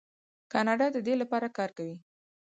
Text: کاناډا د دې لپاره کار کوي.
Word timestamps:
کاناډا 0.51 0.87
د 0.95 0.97
دې 1.07 1.13
لپاره 1.21 1.47
کار 1.57 1.69
کوي. 1.77 1.97